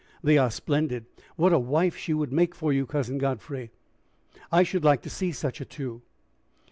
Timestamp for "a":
1.53-1.59, 5.61-5.65